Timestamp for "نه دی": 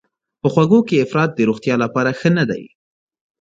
2.37-2.63